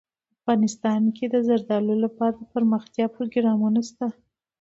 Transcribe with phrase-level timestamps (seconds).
[0.37, 4.19] افغانستان کې د زردالو لپاره دپرمختیا پروګرامونه شته دي.